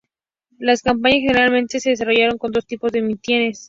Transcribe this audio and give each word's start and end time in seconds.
Las 0.57 0.81
campañas 0.81 1.19
generalmente, 1.21 1.79
se 1.79 1.91
desarrollaron 1.91 2.39
con 2.39 2.51
dos 2.51 2.65
tipos 2.65 2.91
de 2.91 3.03
mítines. 3.03 3.59